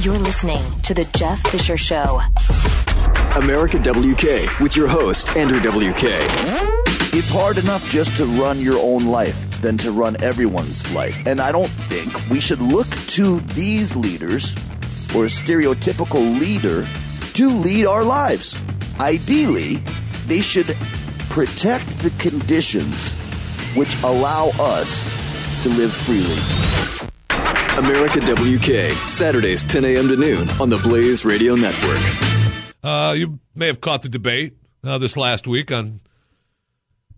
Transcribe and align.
You're 0.00 0.18
listening 0.18 0.60
to 0.82 0.92
The 0.92 1.04
Jeff 1.16 1.40
Fisher 1.46 1.78
Show. 1.78 2.20
America 3.36 3.78
WK 3.78 4.58
with 4.58 4.74
your 4.74 4.88
host, 4.88 5.28
Andrew 5.36 5.60
WK. 5.60 6.02
It's 7.14 7.30
hard 7.30 7.58
enough 7.58 7.88
just 7.90 8.16
to 8.16 8.26
run 8.26 8.58
your 8.58 8.76
own 8.80 9.04
life 9.04 9.48
than 9.62 9.78
to 9.78 9.92
run 9.92 10.20
everyone's 10.20 10.92
life. 10.92 11.24
And 11.26 11.40
I 11.40 11.52
don't 11.52 11.68
think 11.68 12.12
we 12.28 12.40
should 12.40 12.60
look 12.60 12.88
to 12.88 13.38
these 13.54 13.94
leaders 13.94 14.52
or 15.14 15.26
a 15.26 15.28
stereotypical 15.28 16.40
leader 16.40 16.84
to 17.34 17.48
lead 17.48 17.86
our 17.86 18.02
lives. 18.02 18.60
Ideally, 18.98 19.76
they 20.26 20.40
should 20.40 20.76
protect 21.30 21.86
the 22.00 22.10
conditions 22.18 23.12
which 23.76 23.96
allow 24.02 24.48
us 24.58 25.62
to 25.62 25.68
live 25.68 25.92
freely. 25.92 27.13
America 27.76 28.20
WK, 28.20 28.94
Saturdays 29.08 29.64
10 29.64 29.84
a.m. 29.84 30.06
to 30.06 30.14
noon 30.14 30.48
on 30.60 30.70
the 30.70 30.76
Blaze 30.76 31.24
Radio 31.24 31.56
Network. 31.56 31.98
Uh, 32.84 33.14
you 33.16 33.40
may 33.56 33.66
have 33.66 33.80
caught 33.80 34.02
the 34.02 34.08
debate 34.08 34.56
uh, 34.84 34.96
this 34.98 35.16
last 35.16 35.48
week 35.48 35.72
on 35.72 36.00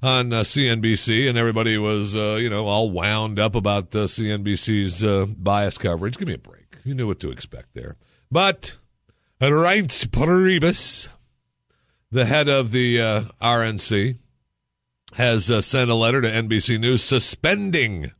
on 0.02 0.32
uh, 0.32 0.40
CNBC, 0.40 1.28
and 1.28 1.36
everybody 1.36 1.76
was, 1.76 2.16
uh, 2.16 2.36
you 2.36 2.48
know, 2.48 2.66
all 2.66 2.90
wound 2.90 3.38
up 3.38 3.54
about 3.54 3.94
uh, 3.94 4.06
CNBC's 4.06 5.04
uh, 5.04 5.26
bias 5.36 5.76
coverage. 5.76 6.16
Give 6.16 6.28
me 6.28 6.34
a 6.34 6.38
break. 6.38 6.78
You 6.84 6.94
knew 6.94 7.06
what 7.06 7.20
to 7.20 7.30
expect 7.30 7.74
there. 7.74 7.96
But 8.30 8.76
Reince 9.40 10.06
Priebus, 10.06 11.08
the 12.10 12.24
head 12.24 12.48
of 12.48 12.70
the 12.70 12.96
RNC, 13.42 14.16
has 15.14 15.66
sent 15.66 15.90
a 15.90 15.94
letter 15.94 16.22
to 16.22 16.28
NBC 16.28 16.80
News 16.80 17.02
suspending 17.02 18.12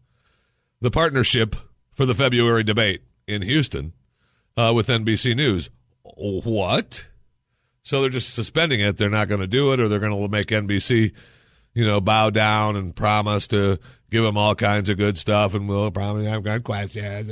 the 0.83 0.91
partnership 0.91 1.57
for 1.97 2.07
the 2.07 2.15
February 2.15 2.63
debate 2.63 3.03
in 3.27 3.43
Houston 3.43 3.93
uh, 4.57 4.73
with 4.75 4.87
NBC 4.87 5.35
News. 5.35 5.71
What? 6.03 7.09
So 7.83 8.01
they're 8.01 8.11
just 8.11 8.35
suspending 8.35 8.81
it. 8.81 8.97
They're 8.97 9.11
not 9.11 9.29
going 9.29 9.41
to 9.41 9.47
do 9.47 9.73
it, 9.73 9.81
or 9.81 9.89
they're 9.89 9.99
going 9.99 10.13
to 10.13 10.29
make 10.29 10.49
NBC, 10.49 11.13
you 11.75 11.85
know, 11.85 12.01
bow 12.01 12.31
down 12.31 12.77
and 12.77 12.95
promise 12.95 13.49
to 13.49 13.79
give 14.11 14.23
them 14.23 14.37
all 14.37 14.55
kinds 14.55 14.89
of 14.89 14.99
good 14.99 15.17
stuff, 15.19 15.55
and 15.55 15.69
we'll 15.69 15.91
probably 15.91 16.27
have 16.27 16.45
good 16.45 16.65
questions. 16.65 17.31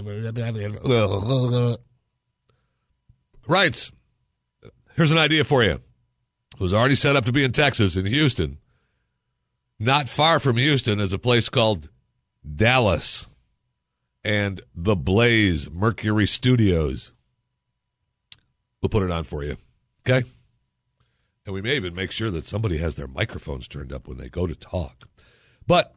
Right. 3.47 3.91
Here's 4.97 5.13
an 5.13 5.19
idea 5.19 5.45
for 5.45 5.63
you. 5.63 5.73
It 5.73 6.61
was 6.61 6.73
already 6.73 6.95
set 6.95 7.17
up 7.17 7.25
to 7.27 7.33
be 7.33 7.45
in 7.45 7.53
Texas, 7.53 7.97
in 7.97 8.07
Houston. 8.07 8.59
Not 9.79 10.09
far 10.09 10.39
from 10.39 10.57
Houston 10.57 11.01
is 11.01 11.13
a 11.13 11.19
place 11.19 11.49
called 11.49 11.91
Dallas 12.55 13.27
and 14.25 14.61
The 14.75 14.97
Blaze 14.97 15.71
Mercury 15.71 16.27
Studios. 16.27 17.13
We'll 18.81 18.89
put 18.89 19.03
it 19.03 19.11
on 19.11 19.25
for 19.25 19.45
you. 19.45 19.57
Okay? 20.07 20.27
And 21.47 21.55
we 21.55 21.61
may 21.61 21.77
even 21.77 21.95
make 21.95 22.11
sure 22.11 22.31
that 22.31 22.47
somebody 22.47 22.79
has 22.79 22.97
their 22.97 23.07
microphones 23.07 23.69
turned 23.69 23.93
up 23.93 24.09
when 24.09 24.17
they 24.17 24.29
go 24.29 24.47
to 24.47 24.55
talk. 24.55 25.09
But 25.67 25.95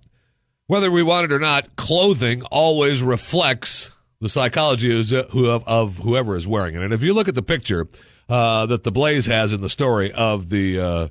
whether 0.67 0.91
we 0.91 1.03
want 1.03 1.25
it 1.25 1.33
or 1.33 1.39
not, 1.39 1.75
clothing 1.77 2.41
always 2.43 3.01
reflects 3.01 3.91
the 4.19 4.29
psychology 4.29 4.97
of, 4.99 5.67
of 5.67 5.97
whoever 5.99 6.35
is 6.35 6.47
wearing 6.47 6.75
it. 6.75 6.81
And 6.81 6.93
if 6.93 7.01
you 7.01 7.13
look 7.13 7.27
at 7.27 7.35
the 7.35 7.41
picture 7.41 7.87
uh, 8.27 8.65
that 8.65 8.83
the 8.83 8.91
Blaze 8.91 9.25
has 9.27 9.53
in 9.53 9.61
the 9.61 9.69
story 9.69 10.11
of 10.11 10.49
the 10.49 10.79
uh, 10.79 11.07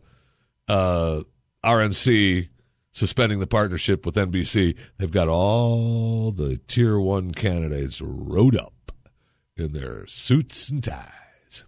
uh, 0.69 1.23
RNC 1.64 2.48
suspending 2.97 3.41
the 3.41 3.47
partnership 3.47 4.06
with 4.06 4.14
NBC. 4.14 4.75
They've 4.97 5.11
got 5.11 5.28
all 5.28 6.33
the 6.33 6.56
tier 6.66 6.98
one 6.98 7.33
candidates 7.33 8.00
rode 8.00 8.56
up 8.56 8.91
in 9.55 9.72
their 9.72 10.06
suits 10.06 10.70
and 10.70 10.83
ties. 10.83 11.64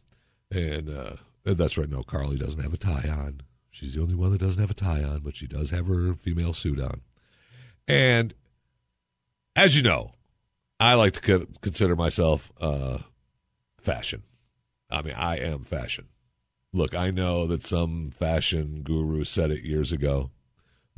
And 0.51 0.89
uh, 0.89 1.17
that's 1.45 1.77
right. 1.77 1.91
No, 1.91 2.03
Carly 2.03 2.39
doesn't 2.39 2.63
have 2.63 2.73
a 2.73 2.79
tie 2.79 3.11
on. 3.11 3.43
She's 3.71 3.93
the 3.93 4.01
only 4.01 4.15
one 4.15 4.33
that 4.33 4.41
doesn't 4.41 4.61
have 4.61 4.71
a 4.71 4.75
tie 4.75 5.05
on, 5.05 5.19
but 5.19 5.37
she 5.37 5.47
does 5.47 5.69
have 5.69 5.87
her 5.89 6.15
female 6.15 6.55
suit 6.55 6.81
on. 6.81 7.03
And 7.87 8.33
as 9.55 9.77
you 9.77 9.83
know, 9.83 10.13
I 10.81 10.95
like 10.95 11.21
to 11.21 11.47
consider 11.61 11.95
myself 11.95 12.51
uh, 12.59 13.01
fashion. 13.79 14.23
I 14.89 15.03
mean, 15.03 15.15
I 15.15 15.41
am 15.41 15.65
fashion. 15.65 16.07
Look, 16.73 16.95
I 16.95 17.11
know 17.11 17.47
that 17.49 17.65
some 17.65 18.11
fashion 18.11 18.81
guru 18.83 19.25
said 19.25 19.51
it 19.51 19.63
years 19.63 19.93
ago 19.93 20.31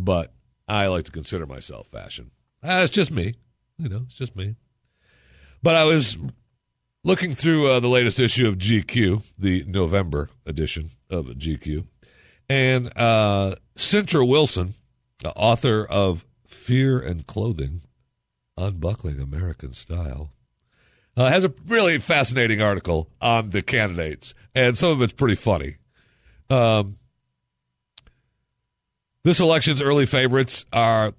but 0.00 0.32
I 0.66 0.86
like 0.86 1.04
to 1.04 1.12
consider 1.12 1.46
myself 1.46 1.86
fashion. 1.88 2.30
Uh, 2.62 2.80
it's 2.82 2.90
just 2.90 3.10
me. 3.10 3.34
You 3.78 3.88
know, 3.88 4.02
it's 4.06 4.16
just 4.16 4.34
me. 4.34 4.56
But 5.62 5.74
I 5.74 5.84
was 5.84 6.16
looking 7.04 7.34
through 7.34 7.70
uh, 7.70 7.80
the 7.80 7.88
latest 7.88 8.18
issue 8.18 8.48
of 8.48 8.56
GQ, 8.56 9.24
the 9.38 9.64
November 9.66 10.28
edition 10.46 10.90
of 11.08 11.26
GQ, 11.26 11.84
and 12.48 12.90
uh, 12.96 13.56
Cintra 13.76 14.26
Wilson, 14.26 14.74
author 15.24 15.84
of 15.84 16.24
Fear 16.46 17.00
and 17.00 17.26
Clothing, 17.26 17.82
Unbuckling 18.56 19.20
American 19.20 19.72
Style, 19.72 20.32
uh, 21.16 21.28
has 21.28 21.44
a 21.44 21.52
really 21.66 21.98
fascinating 21.98 22.62
article 22.62 23.10
on 23.20 23.50
the 23.50 23.62
candidates, 23.62 24.34
and 24.54 24.76
some 24.76 24.92
of 24.92 25.02
it's 25.02 25.12
pretty 25.12 25.36
funny. 25.36 25.76
Um, 26.48 26.96
this 29.22 29.40
election's 29.40 29.82
early 29.82 30.06
favorites 30.06 30.64
are 30.72 31.12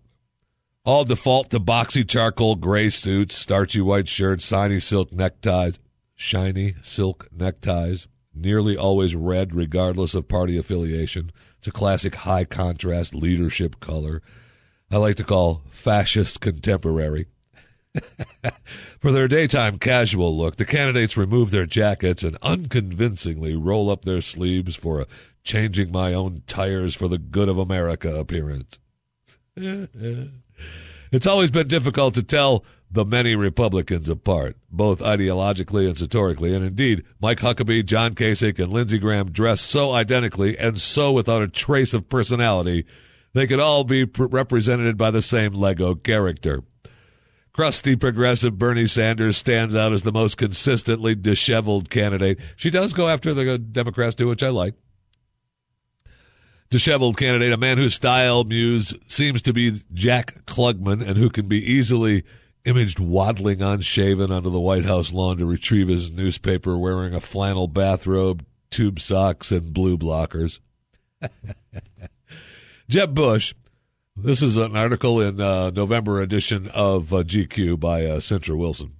all 0.83 1.05
default 1.05 1.51
to 1.51 1.59
boxy 1.59 2.07
charcoal 2.07 2.55
gray 2.55 2.89
suits, 2.89 3.35
starchy 3.35 3.81
white 3.81 4.07
shirts, 4.07 4.47
shiny 4.47 4.79
silk 4.79 5.13
neckties, 5.13 5.79
shiny 6.15 6.75
silk 6.81 7.27
neckties, 7.31 8.07
nearly 8.33 8.75
always 8.75 9.15
red 9.15 9.53
regardless 9.53 10.15
of 10.15 10.27
party 10.27 10.57
affiliation. 10.57 11.31
It's 11.59 11.67
a 11.67 11.71
classic 11.71 12.15
high 12.15 12.45
contrast 12.45 13.13
leadership 13.13 13.79
color. 13.79 14.23
I 14.89 14.97
like 14.97 15.17
to 15.17 15.23
call 15.23 15.61
fascist 15.69 16.41
contemporary. 16.41 17.27
For 18.99 19.11
their 19.11 19.27
daytime 19.27 19.77
casual 19.77 20.35
look, 20.37 20.55
the 20.55 20.65
candidates 20.65 21.17
remove 21.17 21.51
their 21.51 21.65
jackets 21.65 22.23
and 22.23 22.37
unconvincingly 22.41 23.55
roll 23.55 23.89
up 23.89 24.05
their 24.05 24.21
sleeves 24.21 24.75
for 24.75 25.01
a 25.01 25.07
changing 25.43 25.91
my 25.91 26.13
own 26.13 26.43
tires 26.47 26.95
for 26.95 27.07
the 27.07 27.17
good 27.17 27.49
of 27.49 27.57
America 27.57 28.15
appearance. 28.15 28.79
it's 29.55 31.27
always 31.27 31.51
been 31.51 31.67
difficult 31.67 32.13
to 32.15 32.23
tell 32.23 32.63
the 32.89 33.05
many 33.05 33.35
Republicans 33.35 34.09
apart, 34.09 34.57
both 34.69 34.99
ideologically 34.99 35.87
and 35.87 35.97
satirically, 35.97 36.53
and 36.53 36.65
indeed, 36.65 37.03
Mike 37.21 37.39
Huckabee, 37.39 37.85
John 37.85 38.13
Kasich, 38.13 38.59
and 38.59 38.71
Lindsey 38.71 38.99
Graham 38.99 39.31
dress 39.31 39.61
so 39.61 39.93
identically 39.93 40.57
and 40.57 40.79
so 40.79 41.11
without 41.11 41.41
a 41.41 41.47
trace 41.47 41.93
of 41.93 42.09
personality, 42.09 42.85
they 43.33 43.47
could 43.47 43.61
all 43.61 43.85
be 43.85 44.03
represented 44.03 44.97
by 44.97 45.09
the 45.09 45.21
same 45.21 45.53
Lego 45.53 45.95
character. 45.95 46.63
Crusty 47.53 47.95
progressive 47.95 48.57
Bernie 48.57 48.87
Sanders 48.87 49.37
stands 49.37 49.75
out 49.75 49.93
as 49.93 50.03
the 50.03 50.11
most 50.11 50.37
consistently 50.37 51.15
disheveled 51.15 51.89
candidate. 51.89 52.39
She 52.55 52.69
does 52.69 52.93
go 52.93 53.09
after 53.09 53.33
the 53.33 53.57
Democrats 53.57 54.15
too, 54.15 54.27
which 54.27 54.43
I 54.43 54.49
like 54.49 54.73
disheveled 56.71 57.17
candidate, 57.17 57.51
a 57.51 57.57
man 57.57 57.77
whose 57.77 57.93
style 57.93 58.43
muse 58.45 58.95
seems 59.05 59.43
to 59.43 59.53
be 59.53 59.83
Jack 59.93 60.45
Klugman 60.45 61.05
and 61.05 61.17
who 61.17 61.29
can 61.29 61.47
be 61.47 61.63
easily 61.63 62.23
imaged 62.65 62.97
waddling 62.97 63.61
unshaven 63.61 64.31
onto 64.31 64.49
the 64.49 64.59
White 64.59 64.85
House 64.85 65.11
lawn 65.11 65.37
to 65.37 65.45
retrieve 65.45 65.89
his 65.89 66.15
newspaper 66.15 66.77
wearing 66.77 67.13
a 67.13 67.19
flannel 67.19 67.67
bathrobe, 67.67 68.45
tube 68.71 68.99
socks, 68.99 69.51
and 69.51 69.73
blue 69.73 69.97
blockers. 69.97 70.59
Jeb 72.89 73.13
Bush. 73.13 73.53
This 74.15 74.41
is 74.41 74.57
an 74.57 74.75
article 74.75 75.21
in 75.21 75.39
uh, 75.39 75.71
November 75.71 76.21
edition 76.21 76.67
of 76.69 77.13
uh, 77.13 77.23
GQ 77.23 77.79
by 77.79 78.05
uh, 78.05 78.19
Cintra 78.19 78.57
Wilson. 78.57 78.93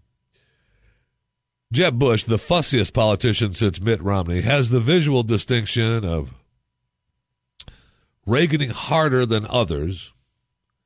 Jeb 1.72 2.00
Bush, 2.00 2.24
the 2.24 2.38
fussiest 2.38 2.94
politician 2.94 3.54
since 3.54 3.80
Mitt 3.80 4.02
Romney, 4.02 4.42
has 4.42 4.70
the 4.70 4.80
visual 4.80 5.24
distinction 5.24 6.04
of 6.04 6.34
Reaganing 8.28 8.72
harder 8.72 9.26
than 9.26 9.46
others, 9.48 10.14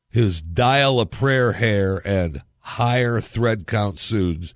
his 0.09 0.41
dial 0.41 0.99
a 0.99 1.05
prayer 1.05 1.53
hair 1.53 2.01
and 2.07 2.41
higher 2.59 3.19
thread 3.19 3.67
count 3.67 3.99
suits 3.99 4.53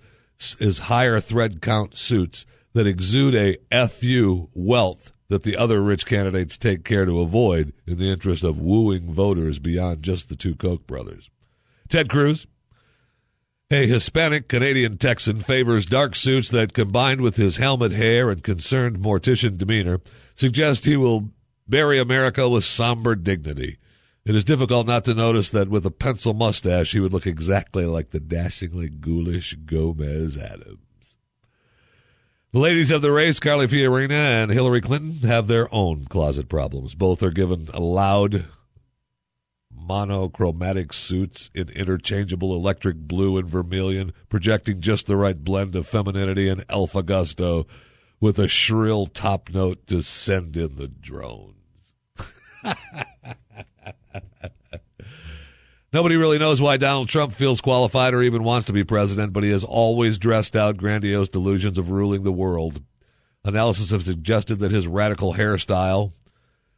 is 0.59 0.79
higher 0.79 1.19
thread 1.19 1.61
count 1.61 1.97
suits 1.97 2.45
that 2.73 2.87
exude 2.87 3.35
a 3.35 3.87
fu 3.87 4.49
wealth 4.53 5.11
that 5.27 5.43
the 5.43 5.57
other 5.57 5.81
rich 5.81 6.05
candidates 6.05 6.57
take 6.57 6.83
care 6.83 7.05
to 7.05 7.19
avoid 7.19 7.73
in 7.85 7.97
the 7.97 8.09
interest 8.09 8.43
of 8.43 8.59
wooing 8.59 9.13
voters 9.13 9.59
beyond 9.59 10.01
just 10.01 10.29
the 10.29 10.35
two 10.35 10.55
Koch 10.55 10.85
brothers. 10.87 11.29
Ted 11.87 12.09
Cruz, 12.09 12.47
a 13.69 13.85
Hispanic 13.85 14.47
Canadian 14.47 14.97
Texan, 14.97 15.37
favors 15.37 15.85
dark 15.85 16.15
suits 16.15 16.49
that, 16.49 16.73
combined 16.73 17.21
with 17.21 17.35
his 17.35 17.57
helmet 17.57 17.91
hair 17.91 18.31
and 18.31 18.43
concerned 18.43 18.97
mortician 18.97 19.57
demeanor, 19.57 19.99
suggest 20.33 20.85
he 20.85 20.97
will 20.97 21.29
bury 21.69 21.99
America 21.99 22.49
with 22.49 22.65
somber 22.65 23.15
dignity. 23.15 23.77
It 24.25 24.35
is 24.35 24.43
difficult 24.43 24.85
not 24.85 25.05
to 25.05 25.13
notice 25.13 25.49
that 25.51 25.69
with 25.69 25.85
a 25.85 25.91
pencil 25.91 26.33
mustache, 26.33 26.91
he 26.91 26.99
would 26.99 27.13
look 27.13 27.25
exactly 27.25 27.85
like 27.85 28.09
the 28.09 28.19
dashingly 28.19 28.89
ghoulish 28.89 29.55
Gomez 29.65 30.37
Addams. 30.37 30.79
The 32.51 32.59
ladies 32.59 32.89
of 32.89 33.03
the 33.03 33.11
race, 33.11 33.39
Carly 33.39 33.67
Fiorina 33.67 34.11
and 34.11 34.51
Hillary 34.51 34.81
Clinton, 34.81 35.27
have 35.27 35.47
their 35.47 35.73
own 35.73 36.05
closet 36.05 36.49
problems. 36.49 36.95
Both 36.95 37.21
are 37.21 37.29
given 37.29 37.67
loud, 37.67 38.45
monochromatic 39.71 40.91
suits 40.91 41.51
in 41.53 41.69
interchangeable 41.69 42.55
electric 42.55 42.97
blue 42.97 43.37
and 43.37 43.47
vermilion, 43.47 44.13
projecting 44.29 44.81
just 44.81 45.05
the 45.05 45.15
right 45.15 45.43
blend 45.43 45.75
of 45.75 45.87
femininity 45.87 46.49
and 46.49 46.65
alpha 46.69 47.03
gusto, 47.03 47.67
with 48.19 48.39
a 48.39 48.47
shrill 48.47 49.05
top 49.05 49.51
note 49.53 49.85
to 49.87 50.01
send 50.01 50.57
in 50.57 50.75
the 50.75 50.87
drones. 50.87 51.58
Nobody 55.91 56.17
really 56.17 56.37
knows 56.37 56.61
why 56.61 56.77
Donald 56.77 57.09
Trump 57.09 57.33
feels 57.33 57.61
qualified 57.61 58.13
or 58.13 58.21
even 58.21 58.43
wants 58.43 58.67
to 58.67 58.73
be 58.73 58.83
president, 58.83 59.33
but 59.33 59.43
he 59.43 59.49
has 59.49 59.63
always 59.63 60.19
dressed 60.19 60.55
out 60.55 60.77
grandiose 60.77 61.29
delusions 61.29 61.79
of 61.79 61.89
ruling 61.89 62.23
the 62.23 62.31
world. 62.31 62.83
Analysis 63.43 63.89
have 63.89 64.03
suggested 64.03 64.59
that 64.59 64.71
his 64.71 64.85
radical 64.85 65.33
hairstyle, 65.33 66.11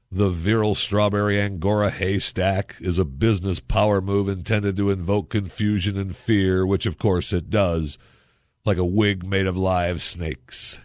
the 0.09 0.29
virile 0.29 0.75
strawberry 0.75 1.41
angora 1.41 1.89
haystack, 1.89 2.75
is 2.79 2.97
a 2.97 3.03
business 3.05 3.59
power 3.59 3.99
move 3.99 4.29
intended 4.29 4.77
to 4.77 4.89
invoke 4.89 5.29
confusion 5.29 5.97
and 5.97 6.15
fear, 6.15 6.65
which 6.65 6.85
of 6.85 6.97
course 6.97 7.33
it 7.33 7.49
does, 7.49 7.97
like 8.63 8.77
a 8.77 8.85
wig 8.85 9.25
made 9.25 9.47
of 9.47 9.57
live 9.57 10.01
snakes. 10.01 10.79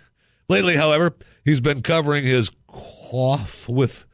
Lately, 0.48 0.74
however, 0.76 1.14
he's 1.44 1.60
been 1.60 1.82
covering 1.82 2.24
his 2.24 2.50
coif 2.68 3.68
with 3.68 4.04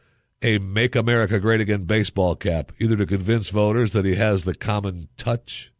a 0.42 0.58
Make 0.58 0.96
America 0.96 1.38
Great 1.38 1.60
Again 1.60 1.84
baseball 1.84 2.34
cap, 2.34 2.72
either 2.80 2.96
to 2.96 3.06
convince 3.06 3.48
voters 3.48 3.92
that 3.92 4.04
he 4.04 4.16
has 4.16 4.42
the 4.42 4.54
common 4.54 5.08
touch 5.16 5.72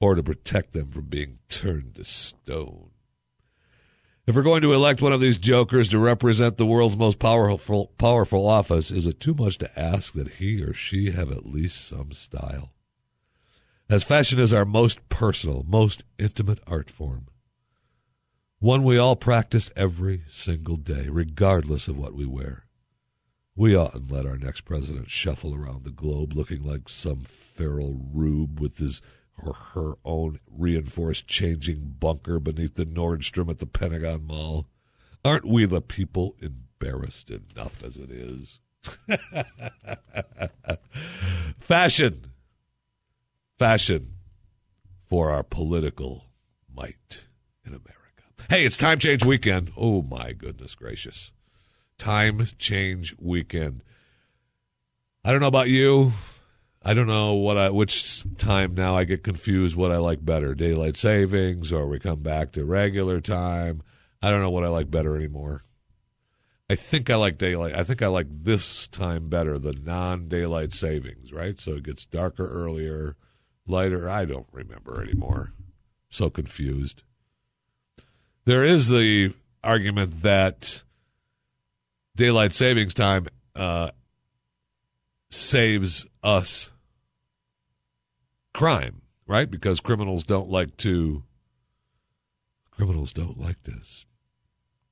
or 0.00 0.14
to 0.14 0.22
protect 0.22 0.72
them 0.72 0.86
from 0.86 1.04
being 1.04 1.38
turned 1.48 1.94
to 1.96 2.04
stone. 2.04 2.90
If 4.26 4.34
we're 4.34 4.42
going 4.42 4.62
to 4.62 4.72
elect 4.72 5.02
one 5.02 5.12
of 5.12 5.20
these 5.20 5.36
jokers 5.36 5.88
to 5.90 5.98
represent 5.98 6.56
the 6.56 6.66
world's 6.66 6.96
most 6.96 7.18
powerful 7.18 7.92
powerful 7.98 8.48
office, 8.48 8.90
is 8.90 9.06
it 9.06 9.20
too 9.20 9.34
much 9.34 9.58
to 9.58 9.78
ask 9.78 10.14
that 10.14 10.34
he 10.34 10.62
or 10.62 10.72
she 10.72 11.10
have 11.10 11.30
at 11.30 11.44
least 11.44 11.86
some 11.86 12.12
style? 12.12 12.72
As 13.90 14.04
fashion 14.04 14.38
is 14.38 14.52
our 14.52 14.64
most 14.64 15.06
personal, 15.08 15.64
most 15.68 16.04
intimate 16.18 16.60
art 16.66 16.88
form, 16.88 17.26
one 18.58 18.84
we 18.84 18.96
all 18.96 19.16
practice 19.16 19.70
every 19.76 20.22
single 20.30 20.76
day, 20.76 21.08
regardless 21.10 21.88
of 21.88 21.98
what 21.98 22.14
we 22.14 22.24
wear. 22.24 22.64
We 23.54 23.76
oughtn't 23.76 24.10
let 24.10 24.24
our 24.24 24.38
next 24.38 24.62
president 24.62 25.10
shuffle 25.10 25.54
around 25.54 25.84
the 25.84 25.90
globe 25.90 26.32
looking 26.32 26.62
like 26.62 26.88
some 26.88 27.20
feral 27.20 28.00
rube 28.12 28.58
with 28.58 28.78
his 28.78 29.02
or 29.42 29.52
her 29.74 29.94
own 30.04 30.38
reinforced 30.50 31.26
changing 31.26 31.96
bunker 31.98 32.40
beneath 32.40 32.76
the 32.76 32.86
Nordstrom 32.86 33.50
at 33.50 33.58
the 33.58 33.66
Pentagon 33.66 34.26
Mall. 34.26 34.66
Aren't 35.24 35.44
we 35.46 35.66
the 35.66 35.82
people 35.82 36.34
embarrassed 36.40 37.30
enough 37.30 37.82
as 37.82 37.98
it 37.98 38.10
is? 38.10 38.60
Fashion. 41.60 42.32
Fashion 43.58 44.14
for 45.04 45.30
our 45.30 45.42
political 45.42 46.24
might 46.74 47.26
in 47.66 47.72
America. 47.72 47.92
Hey, 48.48 48.64
it's 48.64 48.78
time 48.78 48.98
change 48.98 49.26
weekend. 49.26 49.72
Oh, 49.76 50.00
my 50.00 50.32
goodness 50.32 50.74
gracious 50.74 51.32
time 52.02 52.48
change 52.58 53.14
weekend. 53.20 53.80
I 55.24 55.30
don't 55.30 55.40
know 55.40 55.46
about 55.46 55.68
you. 55.68 56.12
I 56.82 56.94
don't 56.94 57.06
know 57.06 57.34
what 57.34 57.56
I 57.56 57.70
which 57.70 58.24
time 58.38 58.74
now 58.74 58.96
I 58.96 59.04
get 59.04 59.22
confused 59.22 59.76
what 59.76 59.92
I 59.92 59.98
like 59.98 60.24
better, 60.24 60.52
daylight 60.56 60.96
savings 60.96 61.72
or 61.72 61.86
we 61.86 62.00
come 62.00 62.20
back 62.20 62.50
to 62.52 62.64
regular 62.64 63.20
time. 63.20 63.82
I 64.20 64.32
don't 64.32 64.40
know 64.40 64.50
what 64.50 64.64
I 64.64 64.68
like 64.68 64.90
better 64.90 65.14
anymore. 65.14 65.62
I 66.68 66.74
think 66.74 67.08
I 67.08 67.14
like 67.14 67.38
daylight. 67.38 67.76
I 67.76 67.84
think 67.84 68.02
I 68.02 68.08
like 68.08 68.26
this 68.28 68.88
time 68.88 69.28
better, 69.28 69.56
the 69.56 69.72
non-daylight 69.72 70.72
savings, 70.72 71.32
right? 71.32 71.60
So 71.60 71.74
it 71.74 71.84
gets 71.84 72.04
darker 72.04 72.48
earlier, 72.48 73.14
lighter. 73.64 74.08
I 74.08 74.24
don't 74.24 74.48
remember 74.50 75.00
anymore. 75.00 75.52
So 76.10 76.30
confused. 76.30 77.04
There 78.44 78.64
is 78.64 78.88
the 78.88 79.34
argument 79.62 80.22
that 80.22 80.82
daylight 82.16 82.52
savings 82.52 82.94
time 82.94 83.26
uh, 83.54 83.90
saves 85.30 86.06
us 86.22 86.70
crime, 88.54 89.02
right? 89.26 89.50
Because 89.50 89.80
criminals 89.80 90.24
don't 90.24 90.48
like 90.48 90.76
to 90.78 91.24
criminals 92.70 93.12
don't 93.12 93.38
like 93.38 93.62
to 93.64 93.74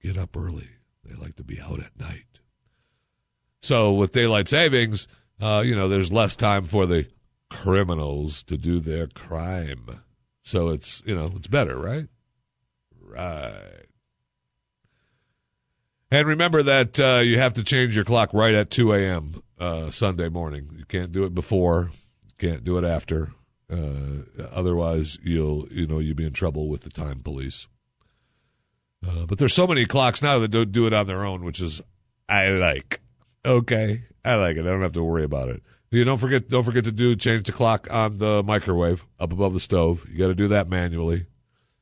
get 0.03 0.17
up 0.17 0.37
early. 0.37 0.69
They 1.05 1.15
like 1.15 1.37
to 1.37 1.45
be 1.45 1.61
out 1.61 1.81
at 1.81 1.99
night. 1.99 2.41
So 3.63 3.93
with 3.93 4.13
daylight 4.13 4.49
savings, 4.49 5.09
uh, 5.41 5.63
you 5.65 5.75
know, 5.75 5.89
there's 5.89 6.13
less 6.13 6.37
time 6.37 6.65
for 6.65 6.87
the 6.87 7.07
criminals 7.51 8.43
to 8.45 8.57
do 8.57 8.81
their 8.81 9.07
crime. 9.07 10.03
So 10.43 10.71
it's 10.71 11.03
you 11.05 11.15
know 11.15 11.33
it's 11.37 11.49
better, 11.49 11.77
right? 11.77 12.07
Right. 12.99 13.87
And 16.11 16.27
remember 16.27 16.63
that 16.65 16.99
uh, 16.99 17.19
you 17.19 17.39
have 17.39 17.55
to 17.55 17.65
change 17.65 17.95
your 17.95 18.05
clock 18.05 18.35
right 18.35 18.55
at 18.55 18.71
2 18.71 18.93
a.m. 18.95 19.43
Uh, 19.59 19.91
Sunday 19.91 20.29
morning. 20.29 20.69
You 20.77 20.85
can't 20.85 21.13
do 21.13 21.25
it 21.25 21.35
before. 21.35 21.91
Can't 22.39 22.65
do 22.65 22.79
it 22.79 22.85
after. 22.85 23.33
Uh, 23.71 24.25
otherwise, 24.51 25.19
you'll 25.23 25.69
you 25.71 25.87
know 25.87 26.01
you'll 26.01 26.17
be 26.17 26.27
in 26.27 26.33
trouble 26.33 26.69
with 26.69 26.81
the 26.81 26.91
time 26.91 27.21
police. 27.21 27.69
Uh, 29.07 29.27
but 29.27 29.39
there's 29.39 29.55
so 29.55 29.67
many 29.67 29.87
clocks 29.87 30.23
now 30.23 30.39
that 30.41 30.49
don't 30.49 30.73
do 30.73 30.87
it 30.87 30.93
on 30.93 31.07
their 31.07 31.25
own, 31.25 31.45
which 31.45 31.61
is 31.61 31.81
I 32.29 32.49
like. 32.49 33.01
Okay, 33.45 34.05
I 34.25 34.35
like 34.35 34.57
it. 34.57 34.61
I 34.61 34.71
don't 34.71 34.83
have 34.83 34.93
to 34.93 35.05
worry 35.05 35.25
about 35.25 35.51
it. 35.51 35.63
You 35.93 36.05
don't 36.05 36.19
forget 36.19 36.49
don't 36.49 36.65
forget 36.65 36.85
to 36.85 36.93
do 36.93 37.15
change 37.15 37.45
the 37.45 37.53
clock 37.53 37.87
on 37.91 38.19
the 38.19 38.43
microwave 38.43 39.05
up 39.21 39.33
above 39.33 39.55
the 39.55 39.61
stove. 39.61 40.05
You 40.09 40.19
got 40.19 40.29
to 40.29 40.35
do 40.35 40.49
that 40.49 40.69
manually. 40.69 41.27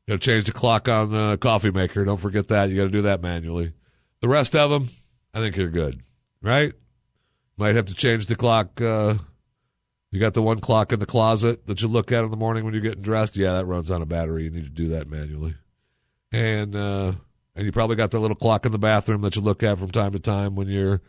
You 0.07 0.15
got 0.15 0.21
to 0.21 0.27
change 0.31 0.45
the 0.45 0.53
clock 0.53 0.89
on 0.89 1.11
the 1.11 1.39
coffee 1.39 1.71
maker. 1.71 2.05
Don't 2.05 2.21
forget 2.21 2.49
that. 2.49 2.69
You 2.69 2.77
got 2.77 2.85
to 2.85 2.91
do 2.91 3.03
that 3.03 3.23
manually. 3.23 3.73
The 4.21 4.29
rest 4.29 4.57
of 4.57 4.71
them, 4.71 4.89
I 5.33 5.41
think 5.41 5.57
you're 5.57 5.69
good, 5.69 6.03
right? 6.43 6.73
Might 7.57 7.77
have 7.77 7.87
to 7.87 7.95
change 7.95 8.27
the 8.27 8.37
clock. 8.37 8.81
Uh, 8.81 9.15
you 10.11 10.21
got 10.21 10.35
the 10.35 10.43
one 10.43 10.61
clock 10.61 10.93
in 10.93 10.99
the 10.99 11.07
closet 11.07 11.67
that 11.67 11.83
you 11.83 11.89
look 11.89 12.13
at 12.13 12.25
in 12.25 12.31
the 12.31 12.37
morning 12.37 12.65
when 12.65 12.73
you're 12.73 12.83
getting 12.83 13.03
dressed. 13.03 13.37
Yeah, 13.37 13.55
that 13.55 13.67
runs 13.67 13.91
on 13.91 14.03
a 14.03 14.07
battery. 14.07 14.45
You 14.45 14.51
need 14.51 14.65
to 14.65 14.71
do 14.71 14.89
that 14.89 15.09
manually. 15.09 15.55
And 16.33 16.75
uh, 16.75 17.13
and 17.55 17.67
you 17.67 17.73
probably 17.73 17.97
got 17.97 18.11
the 18.11 18.21
little 18.21 18.37
clock 18.37 18.65
in 18.67 18.73
the 18.73 18.79
bathroom 18.79 19.23
that 19.23 19.37
you 19.37 19.43
look 19.43 19.63
at 19.63 19.79
from 19.79 19.91
time 19.91 20.13
to 20.13 20.19
time 20.19 20.55
when 20.55 20.69
you're, 20.69 21.03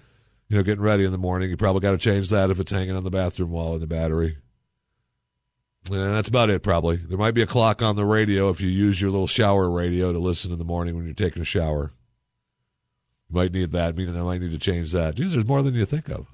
you 0.48 0.58
know, 0.58 0.63
getting 0.63 0.84
ready 0.84 1.06
in 1.06 1.12
the 1.12 1.18
morning. 1.18 1.50
You 1.50 1.58
probably 1.58 1.82
got 1.82 1.92
to 1.92 1.98
change 1.98 2.30
that 2.30 2.50
if 2.50 2.60
it's 2.60 2.72
hanging 2.72 2.96
on 2.96 3.04
the 3.04 3.12
bathroom 3.12 3.51
wall 3.51 3.75
in 3.75 3.82
the 3.82 3.88
battery. 3.88 4.38
And 5.89 6.13
that's 6.13 6.30
about 6.30 6.50
it, 6.50 6.62
probably. 6.62 6.98
There 6.98 7.18
might 7.18 7.34
be 7.34 7.42
a 7.42 7.48
clock 7.48 7.82
on 7.82 7.96
the 7.96 8.06
radio 8.06 8.50
if 8.50 8.60
you 8.60 8.68
use 8.68 9.00
your 9.00 9.12
little 9.12 9.28
shower 9.28 9.70
radio 9.70 10.12
to 10.12 10.20
listen 10.20 10.51
in 10.51 10.58
the 10.58 10.66
morning 10.66 10.96
when 10.96 11.06
you're 11.06 11.13
taking 11.13 11.42
a 11.42 11.46
shower. 11.46 11.92
You 13.29 13.36
might 13.36 13.51
need 13.51 13.71
that, 13.71 13.95
meaning 13.95 14.17
I 14.17 14.24
might 14.24 14.41
need 14.41 14.51
to 14.51 14.57
change 14.57 14.91
that. 14.91 15.15
Geez, 15.15 15.33
there's 15.33 15.48
more 15.48 15.62
than 15.62 15.75
you 15.75 15.86
think 15.86 16.09
of. 16.09 16.27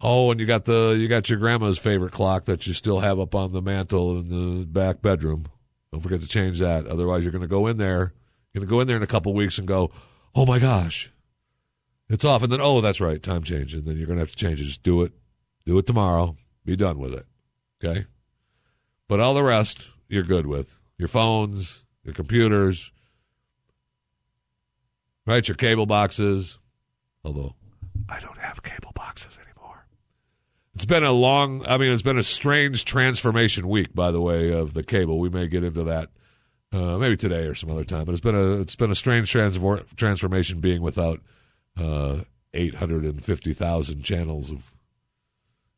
Oh, 0.00 0.30
and 0.30 0.38
you 0.38 0.46
got 0.46 0.64
the 0.66 0.90
you 0.98 1.08
got 1.08 1.30
your 1.30 1.38
grandma's 1.38 1.78
favorite 1.78 2.12
clock 2.12 2.44
that 2.44 2.66
you 2.66 2.74
still 2.74 3.00
have 3.00 3.18
up 3.18 3.34
on 3.34 3.52
the 3.52 3.62
mantle 3.62 4.18
in 4.18 4.28
the 4.28 4.66
back 4.66 5.00
bedroom. 5.00 5.46
Don't 5.90 6.02
forget 6.02 6.20
to 6.20 6.28
change 6.28 6.58
that. 6.58 6.86
Otherwise, 6.86 7.24
you're 7.24 7.32
going 7.32 7.42
to 7.42 7.48
go 7.48 7.66
in 7.66 7.78
there. 7.78 8.12
You're 8.52 8.60
going 8.60 8.68
to 8.68 8.70
go 8.70 8.80
in 8.80 8.86
there 8.86 8.96
in 8.96 9.02
a 9.02 9.06
couple 9.06 9.32
weeks 9.32 9.58
and 9.58 9.66
go, 9.66 9.90
"Oh 10.34 10.44
my 10.44 10.58
gosh, 10.58 11.10
it's 12.10 12.24
off." 12.24 12.42
And 12.42 12.52
then, 12.52 12.60
"Oh, 12.60 12.80
that's 12.80 13.00
right, 13.00 13.22
time 13.22 13.42
change." 13.42 13.72
And 13.72 13.84
then 13.84 13.96
you're 13.96 14.06
going 14.06 14.18
to 14.18 14.22
have 14.22 14.30
to 14.30 14.36
change 14.36 14.60
it. 14.60 14.64
Just 14.64 14.82
do 14.82 15.02
it. 15.02 15.12
Do 15.64 15.78
it 15.78 15.86
tomorrow. 15.86 16.36
Be 16.64 16.76
done 16.76 16.98
with 16.98 17.14
it. 17.14 17.24
Okay. 17.82 18.06
But 19.08 19.20
all 19.20 19.34
the 19.34 19.42
rest, 19.42 19.90
you're 20.08 20.24
good 20.24 20.46
with 20.46 20.78
your 20.98 21.08
phones, 21.08 21.84
your 22.02 22.14
computers, 22.14 22.90
right? 25.26 25.46
Your 25.46 25.56
cable 25.56 25.86
boxes. 25.86 26.58
Although 27.24 27.54
I 28.08 28.20
don't 28.20 28.38
have 28.38 28.62
cable 28.62 28.92
boxes 28.94 29.36
anymore. 29.36 29.86
It's 30.74 30.84
been 30.84 31.04
a 31.04 31.12
long, 31.12 31.66
I 31.66 31.76
mean, 31.78 31.92
it's 31.92 32.02
been 32.02 32.18
a 32.18 32.22
strange 32.22 32.84
transformation 32.84 33.68
week, 33.68 33.94
by 33.94 34.10
the 34.10 34.20
way, 34.20 34.52
of 34.52 34.74
the 34.74 34.82
cable. 34.82 35.18
We 35.18 35.28
may 35.28 35.48
get 35.48 35.64
into 35.64 35.84
that 35.84 36.10
uh, 36.72 36.98
maybe 36.98 37.16
today 37.16 37.44
or 37.44 37.54
some 37.54 37.70
other 37.70 37.84
time. 37.84 38.04
But 38.04 38.12
it's 38.12 38.20
been 38.20 38.34
a 38.34 38.60
it's 38.60 38.76
been 38.76 38.90
a 38.90 38.96
strange 38.96 39.30
transfor- 39.32 39.84
transformation 39.96 40.60
being 40.60 40.82
without 40.82 41.20
uh, 41.76 42.20
eight 42.54 42.76
hundred 42.76 43.04
and 43.04 43.24
fifty 43.24 43.52
thousand 43.52 44.04
channels 44.04 44.50
of 44.50 44.72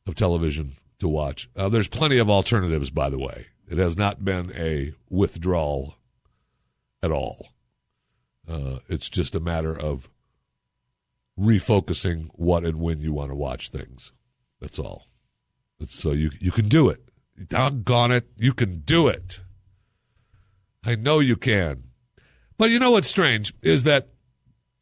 of 0.06 0.14
television 0.14 0.72
to 0.98 1.08
watch. 1.08 1.48
Uh, 1.56 1.68
there's 1.68 1.88
plenty 1.88 2.18
of 2.18 2.28
alternatives, 2.28 2.90
by 2.90 3.08
the 3.10 3.18
way. 3.18 3.46
It 3.68 3.78
has 3.78 3.96
not 3.96 4.24
been 4.24 4.52
a 4.56 4.94
withdrawal 5.10 5.96
at 7.02 7.12
all. 7.12 7.48
Uh, 8.48 8.78
it's 8.88 9.10
just 9.10 9.34
a 9.34 9.40
matter 9.40 9.78
of 9.78 10.08
refocusing 11.38 12.28
what 12.32 12.64
and 12.64 12.80
when 12.80 13.00
you 13.00 13.12
want 13.12 13.30
to 13.30 13.36
watch 13.36 13.68
things. 13.68 14.12
That's 14.60 14.78
all. 14.78 15.06
So 15.86 16.12
you 16.12 16.30
you 16.40 16.50
can 16.50 16.68
do 16.68 16.88
it. 16.88 17.08
Doggone 17.46 18.10
it, 18.10 18.28
you 18.36 18.52
can 18.52 18.80
do 18.80 19.06
it. 19.06 19.42
I 20.82 20.96
know 20.96 21.20
you 21.20 21.36
can. 21.36 21.84
But 22.56 22.70
you 22.70 22.80
know 22.80 22.90
what's 22.92 23.08
strange 23.08 23.54
is 23.62 23.84
that 23.84 24.08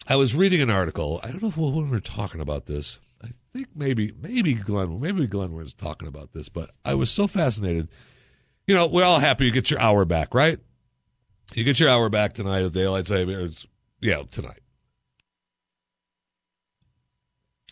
I 0.06 0.16
was 0.16 0.34
reading 0.34 0.62
an 0.62 0.70
article. 0.70 1.20
I 1.22 1.28
don't 1.28 1.42
know 1.42 1.48
if 1.48 1.56
we 1.58 1.70
were 1.70 1.98
talking 1.98 2.40
about 2.40 2.64
this. 2.66 2.98
I 3.22 3.28
think 3.52 3.68
maybe 3.74 4.12
maybe 4.18 4.54
Glenn 4.54 5.00
maybe 5.00 5.26
Glenn 5.26 5.52
was 5.52 5.74
talking 5.74 6.08
about 6.08 6.32
this, 6.32 6.48
but 6.48 6.70
I 6.84 6.94
was 6.94 7.10
so 7.10 7.26
fascinated. 7.26 7.88
You 8.66 8.74
know, 8.74 8.86
we're 8.86 9.04
all 9.04 9.18
happy 9.18 9.44
you 9.44 9.52
get 9.52 9.70
your 9.70 9.80
hour 9.80 10.04
back, 10.04 10.32
right? 10.34 10.58
You 11.54 11.64
get 11.64 11.80
your 11.80 11.88
hour 11.88 12.08
back 12.08 12.34
tonight 12.34 12.62
of 12.62 12.72
daylight 12.72 13.06
savings. 13.06 13.66
Yeah, 14.00 14.22
tonight. 14.30 14.60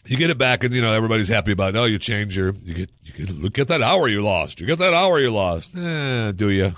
You 0.07 0.17
get 0.19 0.31
it 0.31 0.39
back, 0.39 0.65
and 0.65 0.75
you 0.75 0.83
know 0.83 0.93
everybody's 0.93 1.29
happy 1.29 1.53
about. 1.53 1.75
It. 1.75 1.79
Oh, 1.79 1.85
you 1.87 1.99
change 1.99 2.37
your 2.37 2.53
you 2.53 2.75
get 2.75 2.91
you 3.03 3.13
get 3.13 3.31
look 3.35 3.59
at 3.59 3.69
that 3.69 3.83
hour 3.83 4.07
you 4.09 4.23
lost. 4.23 4.61
You 4.61 4.67
get 4.67 4.79
that 4.79 4.93
hour 4.93 5.19
you 5.19 5.31
lost. 5.31 5.75
Eh, 5.77 6.33
do 6.33 6.51
you? 6.51 6.75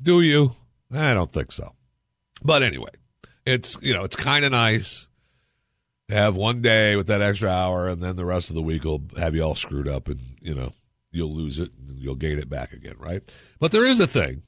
Do 0.00 0.20
you? 0.20 0.52
I 0.92 1.14
don't 1.14 1.32
think 1.32 1.50
so. 1.50 1.72
But 2.42 2.62
anyway, 2.62 2.90
it's 3.44 3.76
you 3.80 3.92
know 3.92 4.04
it's 4.04 4.16
kind 4.16 4.44
of 4.44 4.52
nice 4.52 5.08
to 6.08 6.14
have 6.14 6.36
one 6.36 6.62
day 6.62 6.94
with 6.94 7.08
that 7.08 7.22
extra 7.22 7.50
hour, 7.50 7.88
and 7.88 8.00
then 8.00 8.14
the 8.14 8.24
rest 8.24 8.50
of 8.50 8.54
the 8.54 8.62
week 8.62 8.84
will 8.84 9.02
have 9.18 9.34
you 9.34 9.42
all 9.42 9.56
screwed 9.56 9.88
up, 9.88 10.06
and 10.06 10.20
you 10.40 10.54
know 10.54 10.72
you'll 11.10 11.34
lose 11.34 11.58
it 11.58 11.70
and 11.78 11.98
you'll 11.98 12.14
gain 12.14 12.38
it 12.38 12.48
back 12.48 12.72
again, 12.72 12.96
right? 12.98 13.22
But 13.58 13.72
there 13.72 13.84
is 13.84 14.00
a 14.00 14.06
thing, 14.06 14.42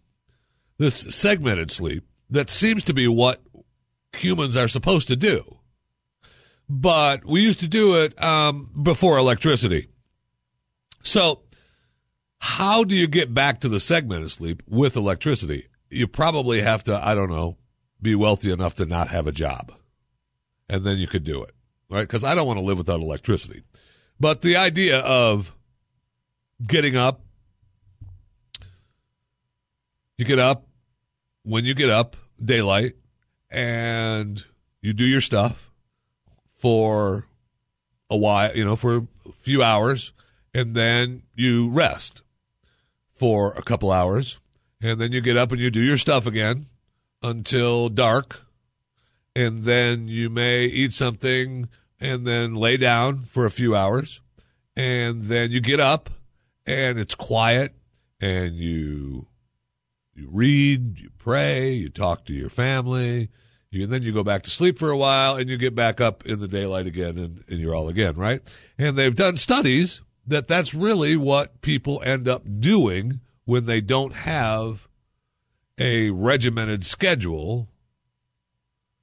this 0.78 1.06
segmented 1.10 1.70
sleep 1.70 2.04
that 2.30 2.50
seems 2.50 2.84
to 2.84 2.94
be 2.94 3.08
what 3.08 3.42
humans 4.14 4.56
are 4.56 4.68
supposed 4.68 5.08
to 5.08 5.16
do. 5.16 5.58
But 6.68 7.24
we 7.24 7.42
used 7.42 7.60
to 7.60 7.68
do 7.68 7.94
it 7.94 8.20
um, 8.22 8.70
before 8.80 9.18
electricity. 9.18 9.88
So, 11.02 11.42
how 12.38 12.84
do 12.84 12.94
you 12.94 13.06
get 13.06 13.32
back 13.32 13.60
to 13.60 13.68
the 13.68 13.80
segmented 13.80 14.30
sleep 14.30 14.62
with 14.66 14.96
electricity? 14.96 15.68
You 15.88 16.08
probably 16.08 16.60
have 16.60 16.82
to, 16.84 17.06
I 17.06 17.14
don't 17.14 17.30
know, 17.30 17.56
be 18.02 18.14
wealthy 18.14 18.52
enough 18.52 18.74
to 18.76 18.86
not 18.86 19.08
have 19.08 19.26
a 19.26 19.32
job. 19.32 19.72
And 20.68 20.84
then 20.84 20.96
you 20.96 21.06
could 21.06 21.24
do 21.24 21.42
it, 21.44 21.54
right? 21.88 22.02
Because 22.02 22.24
I 22.24 22.34
don't 22.34 22.46
want 22.46 22.58
to 22.58 22.64
live 22.64 22.78
without 22.78 23.00
electricity. 23.00 23.62
But 24.18 24.42
the 24.42 24.56
idea 24.56 24.98
of 24.98 25.54
getting 26.66 26.96
up, 26.96 27.20
you 30.18 30.24
get 30.24 30.40
up 30.40 30.65
when 31.46 31.64
you 31.64 31.74
get 31.74 31.88
up, 31.88 32.16
daylight, 32.44 32.96
and 33.50 34.44
you 34.80 34.92
do 34.92 35.04
your 35.04 35.20
stuff 35.20 35.70
for 36.54 37.28
a 38.10 38.16
while, 38.16 38.54
you 38.56 38.64
know, 38.64 38.74
for 38.74 38.96
a 38.96 39.32
few 39.32 39.62
hours, 39.62 40.12
and 40.52 40.74
then 40.74 41.22
you 41.36 41.68
rest 41.70 42.22
for 43.12 43.52
a 43.52 43.62
couple 43.62 43.92
hours, 43.92 44.40
and 44.80 45.00
then 45.00 45.12
you 45.12 45.20
get 45.20 45.36
up 45.36 45.52
and 45.52 45.60
you 45.60 45.70
do 45.70 45.80
your 45.80 45.96
stuff 45.96 46.26
again 46.26 46.66
until 47.22 47.88
dark, 47.88 48.44
and 49.36 49.62
then 49.62 50.08
you 50.08 50.28
may 50.28 50.64
eat 50.64 50.92
something 50.92 51.68
and 52.00 52.26
then 52.26 52.56
lay 52.56 52.76
down 52.76 53.24
for 53.26 53.46
a 53.46 53.52
few 53.52 53.76
hours, 53.76 54.20
and 54.74 55.22
then 55.22 55.52
you 55.52 55.60
get 55.60 55.78
up 55.78 56.10
and 56.66 56.98
it's 56.98 57.14
quiet, 57.14 57.72
and 58.20 58.56
you 58.56 59.28
you 60.16 60.28
read, 60.30 60.98
you 60.98 61.10
pray, 61.18 61.72
you 61.72 61.88
talk 61.88 62.24
to 62.26 62.32
your 62.32 62.50
family, 62.50 63.28
and 63.72 63.90
then 63.90 64.02
you 64.02 64.12
go 64.12 64.24
back 64.24 64.42
to 64.44 64.50
sleep 64.50 64.78
for 64.78 64.90
a 64.90 64.96
while, 64.96 65.36
and 65.36 65.50
you 65.50 65.56
get 65.56 65.74
back 65.74 66.00
up 66.00 66.24
in 66.24 66.40
the 66.40 66.48
daylight 66.48 66.86
again, 66.86 67.18
and, 67.18 67.44
and 67.48 67.58
you're 67.60 67.74
all 67.74 67.88
again, 67.88 68.14
right? 68.14 68.40
And 68.78 68.96
they've 68.96 69.14
done 69.14 69.36
studies 69.36 70.00
that 70.26 70.48
that's 70.48 70.74
really 70.74 71.16
what 71.16 71.60
people 71.60 72.02
end 72.02 72.28
up 72.28 72.42
doing 72.60 73.20
when 73.44 73.66
they 73.66 73.80
don't 73.80 74.14
have 74.14 74.88
a 75.78 76.10
regimented 76.10 76.84
schedule 76.84 77.68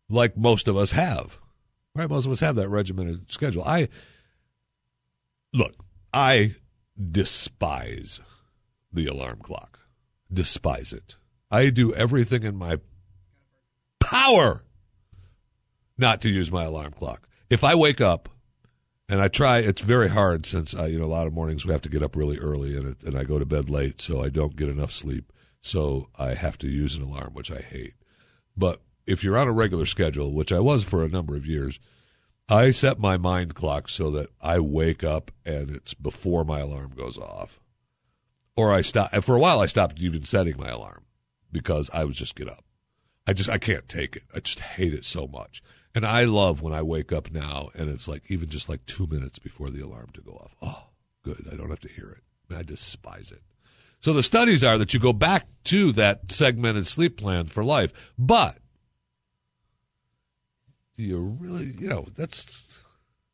like 0.10 0.36
most 0.38 0.68
of 0.68 0.76
us 0.76 0.92
have. 0.92 1.38
Right? 1.96 2.10
Most 2.10 2.26
of 2.26 2.32
us 2.32 2.40
have 2.40 2.56
that 2.56 2.70
regimented 2.70 3.32
schedule. 3.32 3.64
I 3.64 3.88
look, 5.54 5.76
I 6.12 6.56
despise 7.12 8.20
the 8.92 9.08
alarm 9.08 9.40
clock. 9.44 9.80
Despise 10.34 10.94
it. 10.94 11.18
I 11.52 11.70
do 11.70 11.94
everything 11.94 12.44
in 12.44 12.56
my 12.56 12.80
power 14.00 14.64
not 15.98 16.22
to 16.22 16.30
use 16.30 16.52
my 16.52 16.64
alarm 16.64 16.94
clock. 16.94 17.28
If 17.50 17.64
I 17.64 17.76
wake 17.76 18.02
up 18.02 18.30
and 19.08 19.22
I 19.22 19.28
try, 19.28 19.60
it's 19.60 19.82
very 19.82 20.10
hard 20.10 20.46
since 20.46 20.76
uh, 20.76 20.86
you 20.86 20.98
know 20.98 21.06
a 21.06 21.08
lot 21.08 21.28
of 21.28 21.34
mornings 21.34 21.66
we 21.66 21.72
have 21.72 21.82
to 21.84 21.90
get 21.90 22.02
up 22.02 22.16
really 22.16 22.40
early 22.40 22.76
and 22.76 22.90
it, 22.90 23.04
and 23.04 23.18
I 23.18 23.24
go 23.24 23.38
to 23.38 23.46
bed 23.46 23.70
late, 23.70 24.02
so 24.02 24.24
I 24.24 24.30
don't 24.30 24.56
get 24.56 24.70
enough 24.70 24.92
sleep. 24.92 25.32
So 25.62 26.10
I 26.18 26.34
have 26.34 26.58
to 26.60 26.68
use 26.68 26.96
an 26.96 27.04
alarm, 27.04 27.34
which 27.34 27.52
I 27.52 27.60
hate. 27.60 27.94
But 28.58 28.82
if 29.06 29.24
you're 29.24 29.38
on 29.38 29.48
a 29.48 29.54
regular 29.54 29.86
schedule, 29.86 30.34
which 30.34 30.52
I 30.52 30.60
was 30.60 30.84
for 30.84 31.04
a 31.04 31.10
number 31.10 31.36
of 31.36 31.46
years, 31.46 31.80
I 32.50 32.72
set 32.72 33.00
my 33.00 33.18
mind 33.18 33.56
clock 33.56 33.88
so 33.88 34.12
that 34.12 34.30
I 34.42 34.60
wake 34.60 35.04
up 35.04 35.32
and 35.46 35.70
it's 35.70 35.94
before 35.94 36.44
my 36.44 36.60
alarm 36.60 36.94
goes 36.96 37.18
off. 37.18 37.60
Or 38.56 38.72
I 38.72 38.82
stop. 38.82 39.12
And 39.14 39.26
for 39.26 39.36
a 39.36 39.40
while, 39.40 39.60
I 39.60 39.66
stopped 39.66 40.00
even 40.00 40.26
setting 40.26 40.58
my 40.58 40.70
alarm 40.70 41.04
because 41.52 41.90
I 41.94 42.04
would 42.06 42.16
just 42.16 42.36
get 42.36 42.50
up. 42.50 42.64
I 43.26 43.34
just 43.34 43.50
I 43.50 43.58
can't 43.58 43.88
take 43.88 44.16
it. 44.16 44.24
I 44.34 44.40
just 44.40 44.60
hate 44.60 44.94
it 44.94 45.06
so 45.06 45.28
much. 45.28 45.64
And 45.96 46.06
I 46.06 46.24
love 46.24 46.62
when 46.62 46.74
I 46.74 46.82
wake 46.82 47.12
up 47.12 47.32
now 47.32 47.70
and 47.76 47.90
it's 47.90 48.08
like 48.08 48.24
even 48.28 48.50
just 48.50 48.68
like 48.68 48.86
two 48.86 49.08
minutes 49.08 49.40
before 49.40 49.70
the 49.70 49.82
alarm 49.82 50.10
to 50.14 50.22
go 50.22 50.32
off. 50.32 50.56
Oh, 50.62 50.90
good. 51.24 51.48
I 51.52 51.56
don't 51.56 51.70
have 51.70 51.80
to 51.82 51.92
hear 51.92 52.10
it. 52.10 52.56
I 52.56 52.64
despise 52.64 53.32
it. 53.32 53.42
So 54.00 54.12
the 54.14 54.24
studies 54.24 54.64
are 54.64 54.78
that 54.78 54.94
you 54.94 55.00
go 55.00 55.14
back 55.14 55.48
to 55.66 55.92
that 55.94 56.32
segmented 56.32 56.88
sleep 56.88 57.18
plan 57.18 57.46
for 57.46 57.64
life, 57.64 57.94
but 58.18 58.58
do 60.96 61.04
you 61.04 61.18
really, 61.20 61.74
you 61.80 61.88
know, 61.88 62.06
that's 62.16 62.82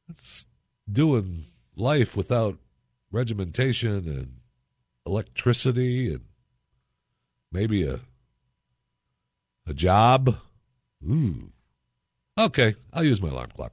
that's 0.07 0.45
doing 0.89 1.45
life 1.75 2.15
without 2.15 2.57
regimentation 3.11 4.07
and 4.07 4.38
electricity 5.05 6.13
and 6.13 6.21
maybe 7.51 7.83
a 7.87 7.99
a 9.65 9.73
job. 9.73 10.35
Ooh. 11.07 11.51
Okay, 12.39 12.75
I'll 12.91 13.03
use 13.03 13.21
my 13.21 13.29
alarm 13.29 13.51
clock. 13.55 13.71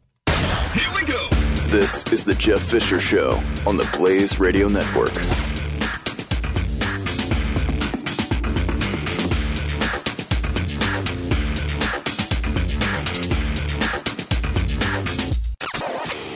Here 0.75 0.93
we 0.95 1.05
go. 1.05 1.29
This 1.69 2.13
is 2.13 2.25
the 2.25 2.35
Jeff 2.35 2.61
Fisher 2.61 3.01
Show 3.01 3.43
on 3.67 3.77
the 3.77 3.89
Blaze 3.97 4.39
Radio 4.39 4.69
Network. 4.69 5.13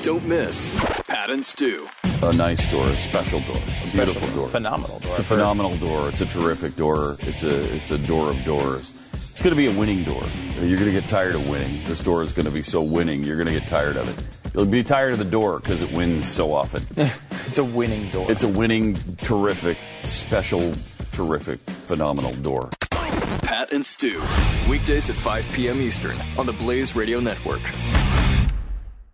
Don't 0.03 0.25
miss 0.27 0.73
Pat 1.31 1.37
and 1.37 1.47
Stu. 1.47 1.87
a 2.25 2.33
nice 2.33 2.69
door, 2.73 2.85
a 2.89 2.97
special 2.97 3.39
door, 3.43 3.57
a 3.57 3.91
beautiful 3.93 4.29
door, 4.35 4.49
phenomenal 4.49 4.99
door. 4.99 5.13
It's 5.13 5.21
a 5.21 5.23
phenomenal 5.23 5.77
door. 5.77 6.09
It's 6.09 6.21
a 6.23 6.27
terrific 6.27 6.75
door. 6.75 7.19
It's 7.21 7.45
a 7.45 7.73
it's 7.77 7.93
a 7.93 7.99
door 7.99 8.31
of 8.31 8.45
doors. 8.45 8.93
It's 9.13 9.41
going 9.41 9.55
to 9.55 9.57
be 9.57 9.69
a 9.69 9.79
winning 9.79 10.03
door. 10.03 10.25
You're 10.59 10.77
going 10.77 10.93
to 10.93 11.01
get 11.01 11.09
tired 11.09 11.37
of 11.37 11.49
winning. 11.49 11.71
This 11.85 12.01
door 12.01 12.25
is 12.25 12.33
going 12.33 12.47
to 12.47 12.51
be 12.51 12.65
so 12.65 12.83
winning. 12.83 13.23
You're 13.23 13.37
going 13.37 13.47
to 13.47 13.53
get 13.53 13.69
tired 13.69 13.97
of 13.97 14.09
it. 14.09 14.25
You'll 14.57 14.67
be 14.67 14.83
tired 14.83 15.13
of 15.13 15.21
the 15.21 15.25
door 15.25 15.61
because 15.61 15.83
it 15.83 15.93
wins 15.93 16.27
so 16.27 16.53
often. 16.53 16.83
It's 17.47 17.59
a 17.59 17.65
winning 17.65 18.11
door. 18.11 18.31
it's 18.31 18.45
a 18.45 18.49
winning, 18.49 18.95
terrific, 19.19 19.77
special, 20.05 20.75
terrific, 21.11 21.59
phenomenal 21.61 22.33
door. 22.35 22.71
Pat 23.43 23.73
and 23.73 23.85
Stu. 23.87 24.21
Weekdays 24.69 25.11
at 25.11 25.17
5 25.17 25.45
p.m. 25.53 25.81
Eastern 25.81 26.17
on 26.39 26.47
the 26.47 26.53
Blaze 26.53 26.95
Radio 26.95 27.19
Network. 27.19 27.63